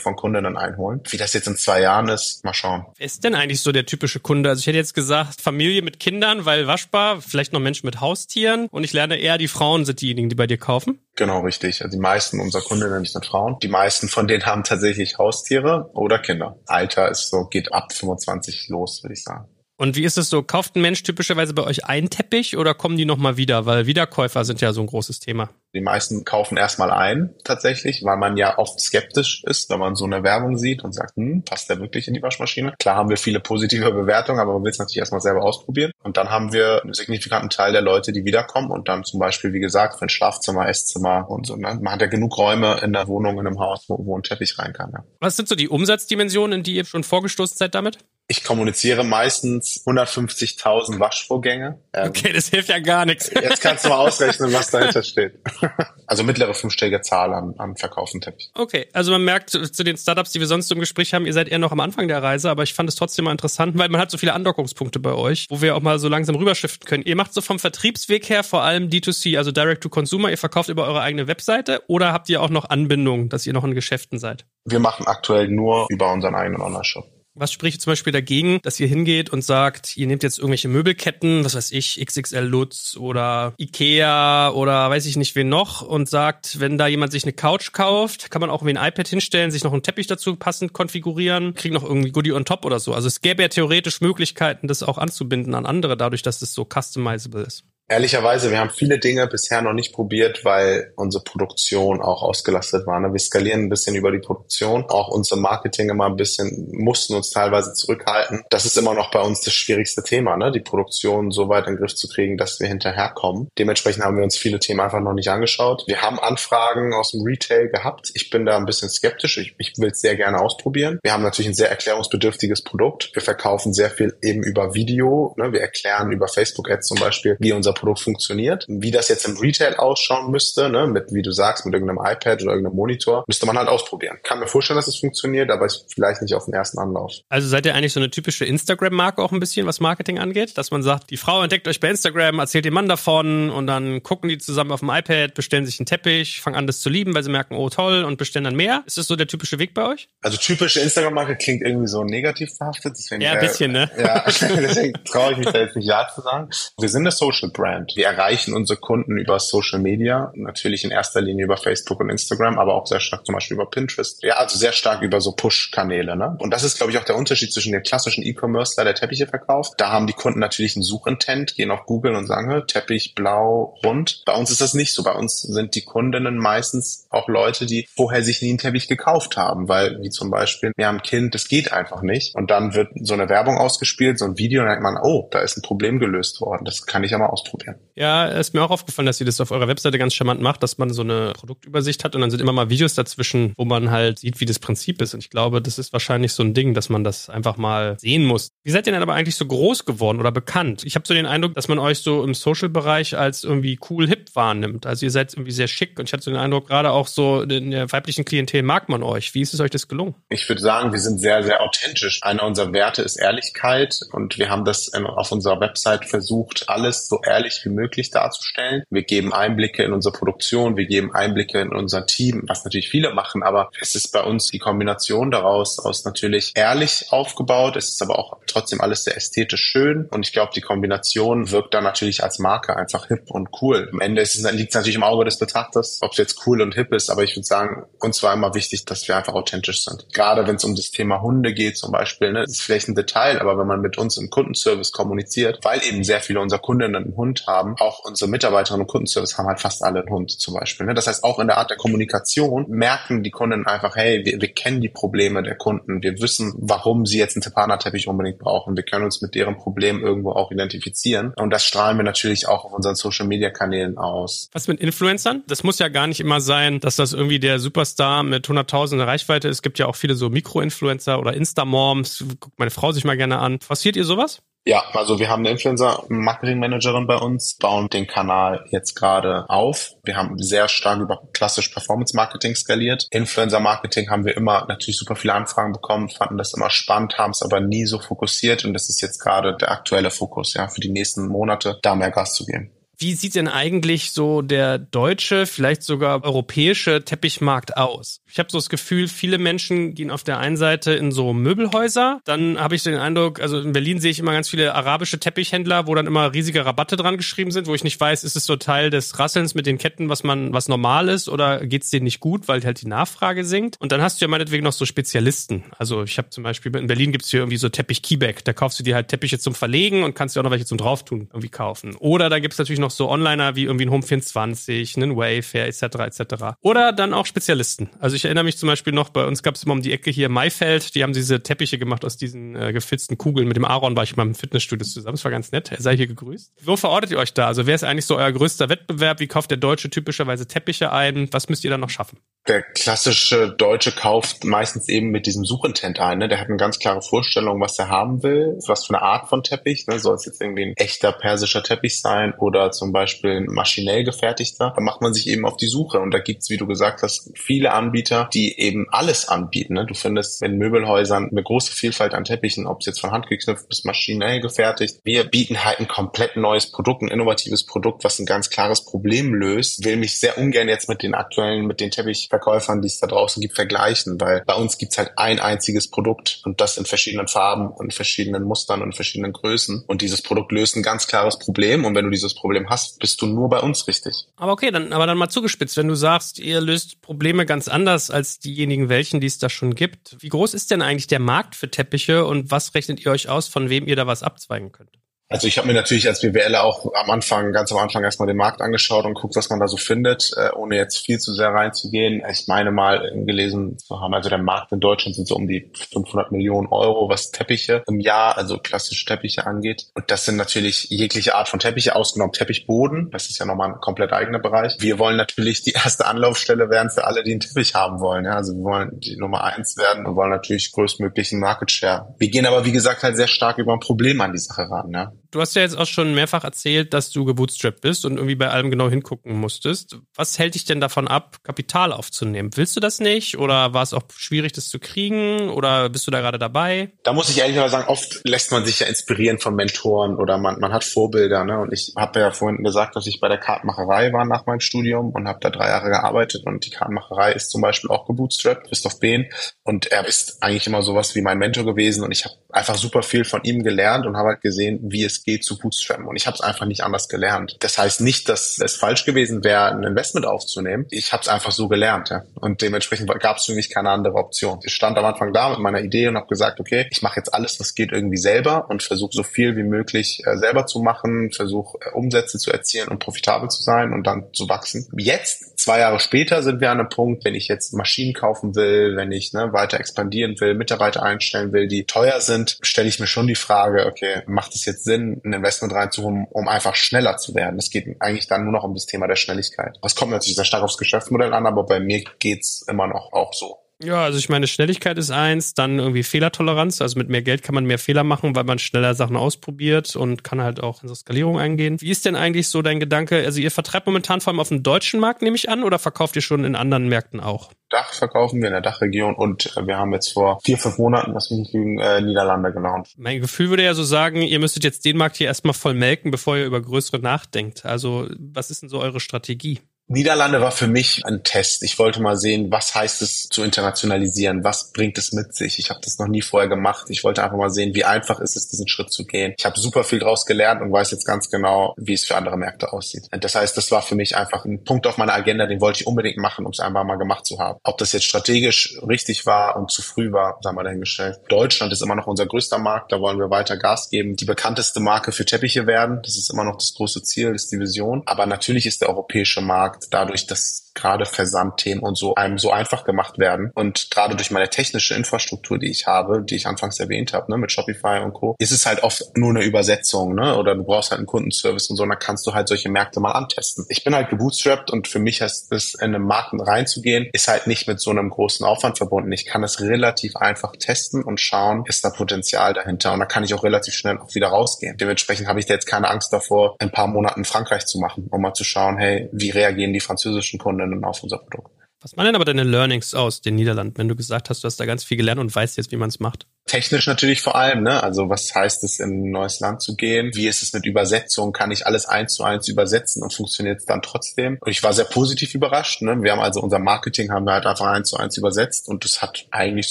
[0.00, 1.00] von Kundinnen einholen.
[1.08, 2.86] Wie das jetzt in zwei Jahren ist, mal schauen.
[2.96, 4.48] Wer ist denn eigentlich so der typische Kunde?
[4.48, 8.68] Also ich hätte jetzt gesagt, Familie mit Kindern, weil waschbar, vielleicht noch Menschen mit Haustieren.
[8.70, 11.00] Und ich lerne eher, die Frauen sind diejenigen, die bei dir kaufen?
[11.16, 11.82] Genau, richtig.
[11.82, 13.58] Also die meisten unserer Kundinnen sind Frauen.
[13.62, 16.58] Die meisten von denen haben tatsächlich Haustiere oder Kinder.
[16.66, 19.48] Alter ist so, geht ab 25 los, würde ich sagen.
[19.76, 20.42] Und wie ist es so?
[20.42, 23.66] Kauft ein Mensch typischerweise bei euch einen Teppich oder kommen die nochmal wieder?
[23.66, 25.50] Weil Wiederkäufer sind ja so ein großes Thema.
[25.74, 30.04] Die meisten kaufen erstmal ein, tatsächlich, weil man ja oft skeptisch ist, wenn man so
[30.04, 32.74] eine Werbung sieht und sagt, hm, passt der wirklich in die Waschmaschine?
[32.78, 35.90] Klar haben wir viele positive Bewertungen, aber man will es natürlich erstmal selber ausprobieren.
[36.04, 39.52] Und dann haben wir einen signifikanten Teil der Leute, die wiederkommen und dann zum Beispiel,
[39.52, 41.56] wie gesagt, für ein Schlafzimmer, Esszimmer und so.
[41.56, 41.80] Ne?
[41.82, 44.56] Man hat ja genug Räume in der Wohnung, in einem Haus, wo, wo ein Teppich
[44.60, 44.92] rein kann.
[44.92, 45.02] Ja.
[45.18, 47.98] Was sind so die Umsatzdimensionen, in die ihr schon vorgestoßen seid damit?
[48.26, 51.78] Ich kommuniziere meistens 150.000 Waschvorgänge.
[51.92, 53.30] Ähm, okay, das hilft ja gar nichts.
[53.30, 55.40] Jetzt kannst du mal ausrechnen, was dahinter steht.
[56.06, 58.50] Also mittlere fünfstellige Zahl an, an verkauften Teppich.
[58.54, 61.48] Okay, also man merkt zu den Startups, die wir sonst im Gespräch haben, ihr seid
[61.48, 64.02] eher noch am Anfang der Reise, aber ich fand es trotzdem mal interessant, weil man
[64.02, 67.04] hat so viele Andockungspunkte bei euch, wo wir auch mal so langsam rüberschiften können.
[67.04, 70.28] Ihr macht so vom Vertriebsweg her vor allem D2C, also Direct to Consumer.
[70.30, 73.64] Ihr verkauft über eure eigene Webseite oder habt ihr auch noch Anbindungen, dass ihr noch
[73.64, 74.44] in Geschäften seid?
[74.66, 77.06] Wir machen aktuell nur über unseren eigenen Online-Shop.
[77.36, 81.44] Was spricht zum Beispiel dagegen, dass ihr hingeht und sagt, ihr nehmt jetzt irgendwelche Möbelketten,
[81.44, 86.60] was weiß ich, XXL Lutz oder Ikea oder weiß ich nicht wen noch und sagt,
[86.60, 89.64] wenn da jemand sich eine Couch kauft, kann man auch irgendwie ein iPad hinstellen, sich
[89.64, 92.94] noch einen Teppich dazu passend konfigurieren, kriegt noch irgendwie Goodie on top oder so.
[92.94, 96.64] Also es gäbe ja theoretisch Möglichkeiten, das auch anzubinden an andere, dadurch, dass es so
[96.72, 97.64] customizable ist.
[97.86, 102.98] Ehrlicherweise, wir haben viele Dinge bisher noch nicht probiert, weil unsere Produktion auch ausgelastet war.
[102.98, 103.12] Ne?
[103.12, 104.86] Wir skalieren ein bisschen über die Produktion.
[104.88, 108.42] Auch unser Marketing immer ein bisschen, mussten uns teilweise zurückhalten.
[108.48, 110.50] Das ist immer noch bei uns das schwierigste Thema, ne?
[110.50, 113.48] die Produktion so weit in den Griff zu kriegen, dass wir hinterherkommen.
[113.58, 115.84] Dementsprechend haben wir uns viele Themen einfach noch nicht angeschaut.
[115.86, 118.12] Wir haben Anfragen aus dem Retail gehabt.
[118.14, 119.36] Ich bin da ein bisschen skeptisch.
[119.36, 121.00] Ich, ich will es sehr gerne ausprobieren.
[121.02, 123.10] Wir haben natürlich ein sehr erklärungsbedürftiges Produkt.
[123.12, 125.34] Wir verkaufen sehr viel eben über Video.
[125.36, 125.52] Ne?
[125.52, 128.64] Wir erklären über Facebook-Ads zum Beispiel, wie unser Produkt funktioniert.
[128.68, 132.42] Wie das jetzt im Retail ausschauen müsste, ne, mit, wie du sagst, mit irgendeinem iPad
[132.42, 134.18] oder irgendeinem Monitor, müsste man halt ausprobieren.
[134.22, 137.12] Kann mir vorstellen, dass es funktioniert, aber vielleicht nicht auf den ersten Anlauf.
[137.28, 140.56] Also seid ihr eigentlich so eine typische Instagram-Marke auch ein bisschen, was Marketing angeht?
[140.58, 144.02] Dass man sagt, die Frau entdeckt euch bei Instagram, erzählt dem Mann davon und dann
[144.02, 147.14] gucken die zusammen auf dem iPad, bestellen sich einen Teppich, fangen an, das zu lieben,
[147.14, 148.82] weil sie merken, oh toll, und bestellen dann mehr.
[148.86, 150.08] Ist das so der typische Weg bei euch?
[150.22, 152.94] Also typische Instagram-Marke klingt irgendwie so negativ verhaftet.
[152.96, 153.90] Deswegen, ja, ein bisschen, ne?
[153.98, 156.48] Ja, deswegen traue ich mich da jetzt nicht Ja zu sagen.
[156.78, 157.92] Wir sind eine Social Brand Brand.
[157.96, 162.58] Wir erreichen unsere Kunden über Social Media, natürlich in erster Linie über Facebook und Instagram,
[162.58, 164.22] aber auch sehr stark zum Beispiel über Pinterest.
[164.22, 166.14] Ja, also sehr stark über so Push-Kanäle.
[166.14, 166.36] Ne?
[166.40, 169.72] Und das ist, glaube ich, auch der Unterschied zwischen dem klassischen E-Commerce, der Teppiche verkauft.
[169.78, 174.22] Da haben die Kunden natürlich einen Suchintent, gehen auf Google und sagen, Teppich blau, rund.
[174.26, 175.02] Bei uns ist das nicht so.
[175.02, 179.38] Bei uns sind die Kundinnen meistens auch Leute, die vorher sich nie einen Teppich gekauft
[179.38, 182.34] haben, weil wie zum Beispiel, wir haben ein Kind, das geht einfach nicht.
[182.34, 185.28] Und dann wird so eine Werbung ausgespielt, so ein Video, und dann denkt man, oh,
[185.30, 186.66] da ist ein Problem gelöst worden.
[186.66, 187.53] Das kann ich ja mal ausprobieren.
[187.96, 190.78] Ja, ist mir auch aufgefallen, dass ihr das auf eurer Webseite ganz charmant macht, dass
[190.78, 194.18] man so eine Produktübersicht hat und dann sind immer mal Videos dazwischen, wo man halt
[194.18, 195.14] sieht, wie das Prinzip ist.
[195.14, 198.24] Und ich glaube, das ist wahrscheinlich so ein Ding, dass man das einfach mal sehen
[198.24, 198.48] muss.
[198.64, 200.82] Wie seid ihr denn aber eigentlich so groß geworden oder bekannt?
[200.84, 204.34] Ich habe so den Eindruck, dass man euch so im Social-Bereich als irgendwie cool hip
[204.34, 204.86] wahrnimmt.
[204.86, 207.42] Also ihr seid irgendwie sehr schick und ich hatte so den Eindruck, gerade auch so
[207.42, 209.34] in der weiblichen Klientel mag man euch.
[209.34, 210.14] Wie ist es euch das gelungen?
[210.30, 212.20] Ich würde sagen, wir sind sehr, sehr authentisch.
[212.22, 217.20] Einer unserer Werte ist Ehrlichkeit und wir haben das auf unserer Website versucht, alles so
[217.24, 218.84] ehrlich wie möglich darzustellen.
[218.90, 223.12] Wir geben Einblicke in unsere Produktion, wir geben Einblicke in unser Team, was natürlich viele
[223.12, 228.02] machen, aber es ist bei uns die Kombination daraus aus natürlich ehrlich aufgebaut, es ist
[228.02, 232.22] aber auch trotzdem alles sehr ästhetisch schön und ich glaube, die Kombination wirkt dann natürlich
[232.22, 233.88] als Marke einfach hip und cool.
[233.92, 236.74] Am Ende es, liegt es natürlich im Auge des Betrachters, ob es jetzt cool und
[236.74, 240.06] hip ist, aber ich würde sagen, uns war immer wichtig, dass wir einfach authentisch sind.
[240.12, 243.40] Gerade wenn es um das Thema Hunde geht zum Beispiel, ne, ist vielleicht ein Detail,
[243.40, 247.16] aber wenn man mit uns im Kundenservice kommuniziert, weil eben sehr viele unserer Kundinnen einen
[247.16, 250.86] Hund haben, auch unsere Mitarbeiterinnen im Kundenservice haben halt fast alle einen Hund zum Beispiel.
[250.86, 250.94] Ne?
[250.94, 254.48] Das heißt, auch in der Art der Kommunikation merken die Kunden einfach, hey, wir, wir
[254.48, 258.84] kennen die Probleme der Kunden, wir wissen, warum sie jetzt einen Tepana-Teppich unbedingt brauchen, wir
[258.84, 262.72] können uns mit deren Problem irgendwo auch identifizieren und das strahlen wir natürlich auch auf
[262.72, 264.48] unseren Social-Media-Kanälen aus.
[264.52, 265.42] Was mit Influencern?
[265.46, 269.48] Das muss ja gar nicht immer sein, dass das irgendwie der Superstar mit 100.000 Reichweite
[269.48, 269.58] ist.
[269.58, 272.24] Es gibt ja auch viele so Mikro-Influencer oder Insta-Moms.
[272.40, 273.60] Guckt meine Frau sich mal gerne an.
[273.60, 274.42] Forciert ihr sowas?
[274.66, 279.90] Ja, also wir haben eine Influencer-Marketing-Managerin bei uns, bauen den Kanal jetzt gerade auf.
[280.04, 283.06] Wir haben sehr stark über klassisch Performance-Marketing skaliert.
[283.10, 287.42] Influencer-Marketing haben wir immer natürlich super viele Anfragen bekommen, fanden das immer spannend, haben es
[287.42, 290.90] aber nie so fokussiert und das ist jetzt gerade der aktuelle Fokus, ja, für die
[290.90, 292.70] nächsten Monate, da mehr Gas zu geben.
[292.98, 298.20] Wie sieht denn eigentlich so der deutsche, vielleicht sogar europäische Teppichmarkt aus?
[298.26, 302.20] Ich habe so das Gefühl, viele Menschen gehen auf der einen Seite in so Möbelhäuser.
[302.24, 305.86] Dann habe ich den Eindruck, also in Berlin sehe ich immer ganz viele arabische Teppichhändler,
[305.86, 308.56] wo dann immer riesige Rabatte dran geschrieben sind, wo ich nicht weiß, ist es so
[308.56, 312.20] Teil des Rasselns mit den Ketten, was man, was normal ist, oder geht's denen nicht
[312.20, 313.76] gut, weil halt die Nachfrage sinkt?
[313.80, 315.64] Und dann hast du ja meinetwegen noch so Spezialisten.
[315.78, 318.44] Also ich habe zum Beispiel in Berlin gibt's hier irgendwie so Teppich Keyback.
[318.44, 320.78] Da kaufst du dir halt Teppiche zum Verlegen und kannst dir auch noch welche zum
[320.78, 321.96] Drauftun irgendwie kaufen.
[321.96, 325.82] Oder da gibt's natürlich noch so Onliner wie irgendwie ein Home 24, einen Wayfair etc.
[325.82, 326.24] etc.
[326.60, 327.90] Oder dann auch Spezialisten.
[327.98, 330.10] Also ich erinnere mich zum Beispiel noch, bei uns gab es immer um die Ecke
[330.10, 333.48] hier Maifeld, die haben diese Teppiche gemacht aus diesen äh, gefitzten Kugeln.
[333.48, 335.14] Mit dem Aaron war ich mal im Fitnessstudio zusammen.
[335.14, 335.72] Das war ganz nett.
[335.72, 336.52] Er sei hier gegrüßt.
[336.62, 337.46] Wo verortet ihr euch da?
[337.46, 339.20] Also wer ist eigentlich so euer größter Wettbewerb?
[339.20, 341.28] Wie kauft der Deutsche typischerweise Teppiche ein?
[341.32, 342.18] Was müsst ihr dann noch schaffen?
[342.46, 346.18] Der klassische Deutsche kauft meistens eben mit diesem Suchintent ein.
[346.18, 346.28] Ne?
[346.28, 349.42] Der hat eine ganz klare Vorstellung, was er haben will, was für eine Art von
[349.42, 349.86] Teppich.
[349.86, 349.98] Ne?
[349.98, 354.72] Soll es jetzt irgendwie ein echter persischer Teppich sein oder zum Beispiel Beispiel maschinell gefertigter,
[354.74, 356.00] da macht man sich eben auf die Suche.
[356.00, 359.74] Und da gibt's, wie du gesagt hast, viele Anbieter, die eben alles anbieten.
[359.74, 359.86] Ne?
[359.86, 363.68] Du findest in Möbelhäusern eine große Vielfalt an Teppichen, ob es jetzt von Hand geknüpft
[363.68, 365.00] bis maschinell gefertigt.
[365.04, 369.34] Wir bieten halt ein komplett neues Produkt, ein innovatives Produkt, was ein ganz klares Problem
[369.34, 369.84] löst.
[369.84, 373.40] Will mich sehr ungern jetzt mit den aktuellen, mit den Teppichverkäufern, die es da draußen
[373.40, 377.68] gibt, vergleichen, weil bei uns gibt's halt ein einziges Produkt und das in verschiedenen Farben
[377.68, 379.84] und verschiedenen Mustern und verschiedenen Größen.
[379.86, 381.84] Und dieses Produkt löst ein ganz klares Problem.
[381.84, 384.26] Und wenn du dieses Problem hast, bist du nur bei uns richtig.
[384.36, 388.10] Aber okay, dann, aber dann mal zugespitzt, wenn du sagst, ihr löst Probleme ganz anders
[388.10, 390.16] als diejenigen welchen, die es da schon gibt.
[390.20, 393.48] Wie groß ist denn eigentlich der Markt für Teppiche und was rechnet ihr euch aus,
[393.48, 394.98] von wem ihr da was abzweigen könnt?
[395.30, 398.36] Also ich habe mir natürlich als BWLer auch am Anfang, ganz am Anfang erstmal den
[398.36, 401.48] Markt angeschaut und guckt, was man da so findet, äh, ohne jetzt viel zu sehr
[401.48, 402.22] reinzugehen.
[402.30, 405.72] Ich meine mal gelesen zu haben, also der Markt in Deutschland sind so um die
[405.90, 409.86] 500 Millionen Euro, was Teppiche im Jahr, also klassische Teppiche angeht.
[409.94, 413.10] Und das sind natürlich jegliche Art von Teppiche, ausgenommen Teppichboden.
[413.10, 414.76] Das ist ja nochmal ein komplett eigener Bereich.
[414.80, 418.26] Wir wollen natürlich die erste Anlaufstelle werden für alle, die einen Teppich haben wollen.
[418.26, 418.36] Ja?
[418.36, 422.14] Also wir wollen die Nummer eins werden und wollen natürlich größtmöglichen Market Share.
[422.18, 424.90] Wir gehen aber, wie gesagt, halt sehr stark über ein Problem an die Sache ran.
[424.92, 425.12] Ja?
[425.34, 428.50] Du hast ja jetzt auch schon mehrfach erzählt, dass du gebootstrapped bist und irgendwie bei
[428.50, 429.96] allem genau hingucken musstest.
[430.14, 432.50] Was hält dich denn davon ab, Kapital aufzunehmen?
[432.54, 436.12] Willst du das nicht oder war es auch schwierig, das zu kriegen oder bist du
[436.12, 436.92] da gerade dabei?
[437.02, 440.38] Da muss ich ehrlich mal sagen, oft lässt man sich ja inspirieren von Mentoren oder
[440.38, 441.44] man, man hat Vorbilder.
[441.44, 441.58] Ne?
[441.58, 445.10] Und ich habe ja vorhin gesagt, dass ich bei der Kartenmacherei war nach meinem Studium
[445.10, 449.00] und habe da drei Jahre gearbeitet und die Kartenmacherei ist zum Beispiel auch gebootstrapped, Christoph
[449.00, 449.26] Behn.
[449.64, 453.02] Und er ist eigentlich immer sowas wie mein Mentor gewesen und ich habe einfach super
[453.02, 456.06] viel von ihm gelernt und habe halt gesehen, wie es geht, zu bootstrappen.
[456.06, 457.56] Und ich habe es einfach nicht anders gelernt.
[457.60, 460.86] Das heißt nicht, dass es falsch gewesen wäre, ein Investment aufzunehmen.
[460.90, 462.10] Ich habe es einfach so gelernt.
[462.10, 462.24] Ja.
[462.34, 464.60] Und dementsprechend gab es für mich keine andere Option.
[464.64, 467.32] Ich stand am Anfang da mit meiner Idee und habe gesagt, okay, ich mache jetzt
[467.32, 471.30] alles, was geht, irgendwie selber und versuche so viel wie möglich äh, selber zu machen,
[471.32, 474.88] versuche äh, Umsätze zu erzielen und profitabel zu sein und dann zu wachsen.
[474.96, 478.96] Jetzt, zwei Jahre später, sind wir an einem Punkt, wenn ich jetzt Maschinen kaufen will,
[478.96, 483.06] wenn ich ne, weiter expandieren will, Mitarbeiter einstellen will, die teuer sind, stelle ich mir
[483.06, 487.34] schon die Frage, okay, macht es jetzt Sinn, ein Investment reinzuholen, um einfach schneller zu
[487.34, 487.58] werden?
[487.58, 489.78] Es geht eigentlich dann nur noch um das Thema der Schnelligkeit.
[489.82, 493.32] Das kommt natürlich sehr stark aufs Geschäftsmodell an, aber bei mir geht's immer noch auch
[493.32, 493.63] so.
[493.82, 496.80] Ja, also ich meine, Schnelligkeit ist eins, dann irgendwie Fehlertoleranz.
[496.80, 500.22] Also mit mehr Geld kann man mehr Fehler machen, weil man schneller Sachen ausprobiert und
[500.22, 501.80] kann halt auch in so Skalierung eingehen.
[501.80, 503.16] Wie ist denn eigentlich so dein Gedanke?
[503.16, 506.14] Also ihr vertreibt momentan vor allem auf dem deutschen Markt, nehme ich an, oder verkauft
[506.16, 507.50] ihr schon in anderen Märkten auch?
[507.68, 511.30] Dach verkaufen wir in der Dachregion und wir haben jetzt vor vier, fünf Monaten, was
[511.30, 512.94] mich lügen, äh, Niederlande gelauncht.
[512.96, 516.12] Mein Gefühl würde ja so sagen, ihr müsstet jetzt den Markt hier erstmal voll melken,
[516.12, 517.66] bevor ihr über größere nachdenkt.
[517.66, 519.58] Also was ist denn so eure Strategie?
[519.86, 521.62] Niederlande war für mich ein Test.
[521.62, 524.42] Ich wollte mal sehen, was heißt es zu internationalisieren?
[524.42, 525.58] Was bringt es mit sich?
[525.58, 526.86] Ich habe das noch nie vorher gemacht.
[526.88, 529.34] Ich wollte einfach mal sehen, wie einfach ist es, diesen Schritt zu gehen.
[529.36, 532.38] Ich habe super viel daraus gelernt und weiß jetzt ganz genau, wie es für andere
[532.38, 533.08] Märkte aussieht.
[533.10, 535.86] Das heißt, das war für mich einfach ein Punkt auf meiner Agenda, den wollte ich
[535.86, 537.58] unbedingt machen, um es einfach mal gemacht zu haben.
[537.62, 541.20] Ob das jetzt strategisch richtig war und zu früh war, sagen wir dahingestellt.
[541.28, 544.16] Deutschland ist immer noch unser größter Markt, da wollen wir weiter Gas geben.
[544.16, 547.52] Die bekannteste Marke für Teppiche werden, das ist immer noch das große Ziel, das ist
[547.52, 548.02] die Vision.
[548.06, 552.50] Aber natürlich ist der europäische Markt Markt dadurch, dass gerade Versandthemen und so einem so
[552.50, 553.50] einfach gemacht werden.
[553.54, 557.38] Und gerade durch meine technische Infrastruktur, die ich habe, die ich anfangs erwähnt habe, ne,
[557.38, 560.36] mit Shopify und Co., ist es halt oft nur eine Übersetzung, ne?
[560.36, 563.00] Oder du brauchst halt einen Kundenservice und so, und dann kannst du halt solche Märkte
[563.00, 563.64] mal antesten.
[563.68, 567.46] Ich bin halt gebootstrapped und für mich heißt es, in einen Markt reinzugehen, ist halt
[567.46, 569.12] nicht mit so einem großen Aufwand verbunden.
[569.12, 572.92] Ich kann es relativ einfach testen und schauen, ist da Potenzial dahinter.
[572.92, 574.76] Und da kann ich auch relativ schnell auch wieder rausgehen.
[574.76, 578.22] Dementsprechend habe ich da jetzt keine Angst davor, ein paar Monaten Frankreich zu machen, um
[578.22, 581.50] mal zu schauen, hey, wie reagieren die französischen Kunden Kundinnen auf unser Produkt.
[581.80, 584.58] Was waren denn aber deine Learnings aus den Niederlanden, wenn du gesagt hast, du hast
[584.58, 586.26] da ganz viel gelernt und weißt jetzt, wie man es macht?
[586.46, 587.82] Technisch natürlich vor allem, ne?
[587.82, 590.10] Also was heißt es, in ein neues Land zu gehen?
[590.14, 591.32] Wie ist es mit Übersetzung?
[591.32, 594.36] Kann ich alles eins zu eins übersetzen und funktioniert es dann trotzdem?
[594.40, 595.80] Und ich war sehr positiv überrascht.
[595.80, 596.02] Ne?
[596.02, 599.00] Wir haben also unser Marketing haben wir halt einfach eins zu eins übersetzt und das
[599.00, 599.70] hat eigentlich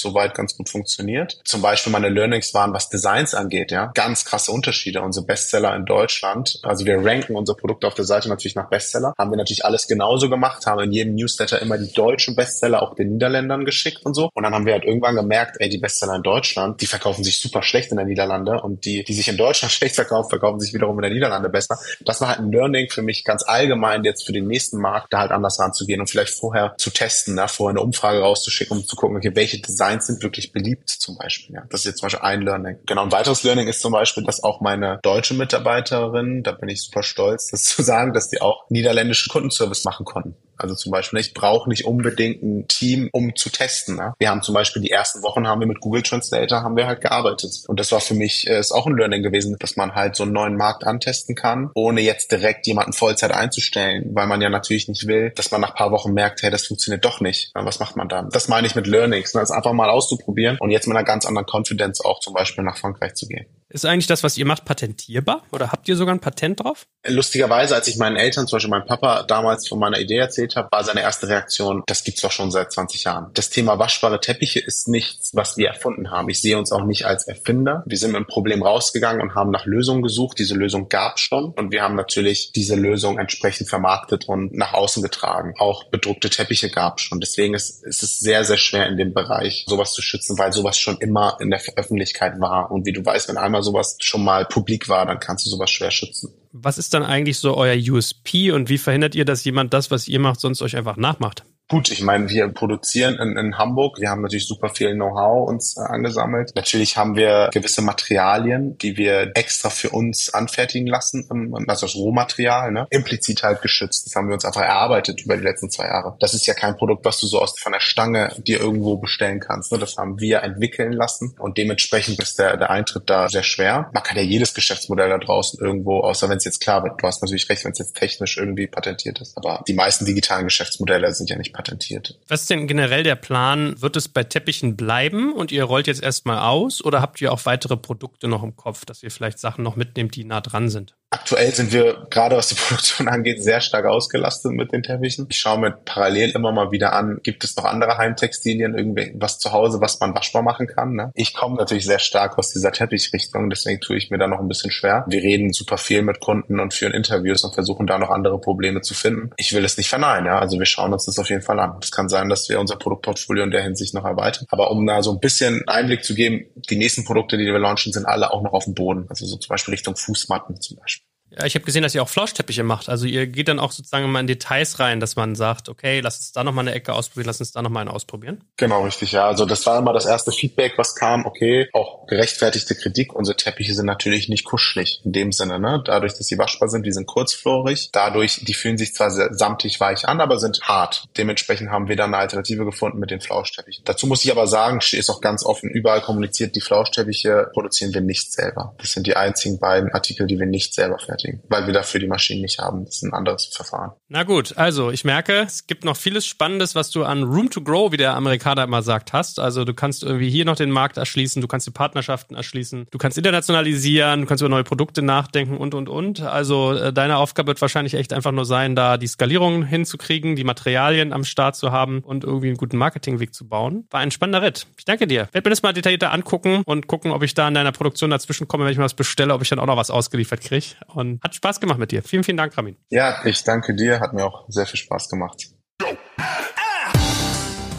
[0.00, 1.40] soweit ganz gut funktioniert.
[1.44, 5.00] Zum Beispiel meine Learnings waren, was Designs angeht, ja, ganz krasse Unterschiede.
[5.00, 9.14] Unsere Bestseller in Deutschland, also wir ranken unser Produkt auf der Seite natürlich nach Bestseller,
[9.16, 12.94] haben wir natürlich alles genauso gemacht, haben in jedem Newsletter immer die deutschen Bestseller auch
[12.96, 14.28] den Niederländern geschickt und so.
[14.34, 17.24] Und dann haben wir halt irgendwann gemerkt, ey, die Bestseller in Deutschland Deutschland, die verkaufen
[17.24, 20.60] sich super schlecht in der Niederlande und die, die sich in Deutschland schlecht verkaufen, verkaufen
[20.60, 21.78] sich wiederum in der Niederlande besser.
[22.00, 25.20] Das war halt ein Learning für mich ganz allgemein jetzt für den nächsten Markt, da
[25.20, 27.48] halt anders ranzugehen und vielleicht vorher zu testen, ne?
[27.48, 31.56] vorher eine Umfrage rauszuschicken, um zu gucken, okay, welche Designs sind wirklich beliebt zum Beispiel.
[31.56, 31.62] Ja?
[31.70, 32.78] Das ist jetzt zum Beispiel ein Learning.
[32.86, 36.82] Genau, ein weiteres Learning ist zum Beispiel, dass auch meine deutsche Mitarbeiterin, da bin ich
[36.82, 40.36] super stolz, das zu sagen, dass die auch niederländischen Kundenservice machen konnten.
[40.56, 43.96] Also zum Beispiel, ich brauche nicht unbedingt ein Team, um zu testen.
[43.96, 44.14] Ne?
[44.18, 47.00] Wir haben zum Beispiel die ersten Wochen haben wir mit Google Translator haben wir halt
[47.00, 47.64] gearbeitet.
[47.66, 50.22] Und das war für mich äh, ist auch ein Learning gewesen, dass man halt so
[50.24, 54.88] einen neuen Markt antesten kann, ohne jetzt direkt jemanden Vollzeit einzustellen, weil man ja natürlich
[54.88, 57.50] nicht will, dass man nach paar Wochen merkt, hey, das funktioniert doch nicht.
[57.54, 58.30] Was macht man dann?
[58.30, 59.40] Das meine ich mit Learnings, ne?
[59.40, 62.76] das einfach mal auszuprobieren und jetzt mit einer ganz anderen Confidence auch zum Beispiel nach
[62.76, 63.46] Frankreich zu gehen.
[63.74, 65.42] Ist eigentlich das, was ihr macht, patentierbar?
[65.50, 66.86] Oder habt ihr sogar ein Patent drauf?
[67.08, 70.68] Lustigerweise, als ich meinen Eltern, zum Beispiel meinem Papa, damals von meiner Idee erzählt habe,
[70.70, 73.32] war seine erste Reaktion, das gibt's doch schon seit 20 Jahren.
[73.34, 76.28] Das Thema waschbare Teppiche ist nichts, was wir erfunden haben.
[76.28, 77.82] Ich sehe uns auch nicht als Erfinder.
[77.84, 80.38] Wir sind mit einem Problem rausgegangen und haben nach Lösungen gesucht.
[80.38, 81.46] Diese Lösung gab's schon.
[81.46, 85.52] Und wir haben natürlich diese Lösung entsprechend vermarktet und nach außen getragen.
[85.58, 87.18] Auch bedruckte Teppiche gab's schon.
[87.18, 90.78] Deswegen ist, ist es sehr, sehr schwer in dem Bereich, sowas zu schützen, weil sowas
[90.78, 92.70] schon immer in der Öffentlichkeit war.
[92.70, 95.70] Und wie du weißt, wenn einmal sowas schon mal publik war, dann kannst du sowas
[95.70, 96.32] schwer schützen.
[96.56, 100.06] Was ist dann eigentlich so euer USP und wie verhindert ihr, dass jemand das, was
[100.06, 101.44] ihr macht, sonst euch einfach nachmacht?
[101.70, 103.98] Gut, ich meine, wir produzieren in, in Hamburg.
[103.98, 106.52] Wir haben natürlich super viel Know-how uns äh, angesammelt.
[106.54, 111.26] Natürlich haben wir gewisse Materialien, die wir extra für uns anfertigen lassen,
[111.66, 112.86] also das Rohmaterial, ne?
[112.90, 114.06] implizit halt geschützt.
[114.06, 116.16] Das haben wir uns einfach erarbeitet über die letzten zwei Jahre.
[116.20, 119.40] Das ist ja kein Produkt, was du so aus von der Stange dir irgendwo bestellen
[119.40, 119.72] kannst.
[119.72, 119.78] Ne?
[119.78, 123.90] Das haben wir entwickeln lassen und dementsprechend ist der, der Eintritt da sehr schwer.
[123.94, 126.82] Man kann ja jedes Geschäftsmodell da draußen irgendwo, außer wenn es jetzt klar.
[126.96, 129.36] Du hast natürlich recht, wenn es jetzt technisch irgendwie patentiert ist.
[129.36, 132.18] Aber die meisten digitalen Geschäftsmodelle sind ja nicht patentiert.
[132.28, 133.80] Was ist denn generell der Plan?
[133.80, 137.44] Wird es bei Teppichen bleiben und ihr rollt jetzt erstmal aus oder habt ihr auch
[137.46, 140.94] weitere Produkte noch im Kopf, dass ihr vielleicht Sachen noch mitnehmt, die nah dran sind?
[141.14, 145.26] Aktuell sind wir, gerade was die Produktion angeht, sehr stark ausgelastet mit den Teppichen.
[145.30, 149.52] Ich schaue mir parallel immer mal wieder an, gibt es noch andere Heimtextilien, irgendwas zu
[149.52, 150.94] Hause, was man waschbar machen kann.
[150.94, 151.12] Ne?
[151.14, 154.48] Ich komme natürlich sehr stark aus dieser Teppichrichtung, deswegen tue ich mir da noch ein
[154.48, 155.04] bisschen schwer.
[155.06, 158.80] Wir reden super viel mit Kunden und führen Interviews und versuchen da noch andere Probleme
[158.80, 159.30] zu finden.
[159.36, 160.40] Ich will es nicht verneinen, ja.
[160.40, 161.76] Also wir schauen uns das auf jeden Fall an.
[161.80, 164.46] Es kann sein, dass wir unser Produktportfolio in der Hinsicht noch erweitern.
[164.48, 167.92] Aber um da so ein bisschen Einblick zu geben, die nächsten Produkte, die wir launchen,
[167.92, 169.06] sind alle auch noch auf dem Boden.
[169.08, 171.03] Also so zum Beispiel Richtung Fußmatten zum Beispiel.
[171.36, 172.88] Ja, ich habe gesehen, dass ihr auch Flauschteppiche macht.
[172.88, 176.18] Also ihr geht dann auch sozusagen mal in Details rein, dass man sagt, okay, lass
[176.18, 178.44] uns da nochmal eine Ecke ausprobieren, lass uns da nochmal einen ausprobieren.
[178.56, 179.26] Genau, richtig, ja.
[179.26, 183.14] Also das war immer das erste Feedback, was kam, okay, auch gerechtfertigte Kritik.
[183.14, 185.82] Unsere Teppiche sind natürlich nicht kuschelig in dem Sinne, ne?
[185.84, 187.90] Dadurch, dass sie waschbar sind, die sind kurzflorig.
[187.92, 191.06] Dadurch, die fühlen sich zwar sehr samtig weich an, aber sind hart.
[191.16, 193.84] Dementsprechend haben wir dann eine Alternative gefunden mit den Flauschteppichen.
[193.84, 198.00] Dazu muss ich aber sagen, ist auch ganz offen überall kommuniziert, die Flauschteppiche produzieren wir
[198.00, 198.74] nicht selber.
[198.78, 202.06] Das sind die einzigen beiden Artikel, die wir nicht selber fertigen, weil wir dafür die
[202.06, 202.84] Maschinen nicht haben.
[202.84, 203.92] Das ist ein anderes Verfahren.
[204.08, 207.62] Na gut, also ich merke, es gibt noch vieles Spannendes, was du an Room to
[207.62, 209.38] Grow, wie der Amerikaner immer sagt, hast.
[209.40, 212.98] Also du kannst irgendwie hier noch den Markt erschließen, du kannst die Partnerschaften erschließen, du
[212.98, 216.20] kannst internationalisieren, du kannst über neue Produkte nachdenken und und und.
[216.20, 220.44] Also äh, deine Aufgabe wird wahrscheinlich echt einfach nur sein, da die Skalierung hinzukriegen, die
[220.44, 223.86] Materialien am Start zu haben und irgendwie einen guten Marketingweg zu bauen.
[223.90, 224.66] War ein spannender Ritt.
[224.78, 225.24] Ich danke dir.
[225.28, 228.10] Ich werde mir das mal detaillierter angucken und gucken, ob ich da in deiner Produktion
[228.10, 230.66] dazwischen komme, wenn ich mal was bestelle, ob ich dann auch noch was ausgeliefert kriege.
[230.88, 232.02] Und hat Spaß gemacht mit dir.
[232.02, 232.76] Vielen, vielen Dank, Ramin.
[232.90, 234.00] Ja, ich danke dir.
[234.00, 235.48] Hat mir auch sehr viel Spaß gemacht.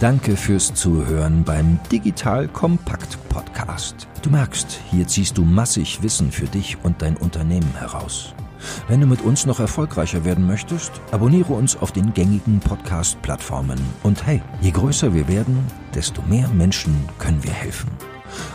[0.01, 4.07] Danke fürs Zuhören beim Digital Kompakt Podcast.
[4.21, 8.35] Du merkst, hier ziehst du massig Wissen für dich und dein Unternehmen heraus.
[8.87, 13.79] Wenn du mit uns noch erfolgreicher werden möchtest, abonniere uns auf den gängigen Podcast-Plattformen.
[14.03, 17.89] Und hey, je größer wir werden, desto mehr Menschen können wir helfen.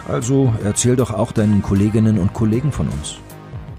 [0.09, 3.17] Also erzähl doch auch deinen Kolleginnen und Kollegen von uns.